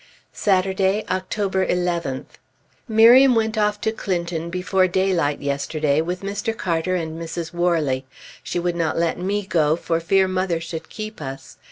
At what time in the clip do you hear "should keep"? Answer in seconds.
10.59-11.21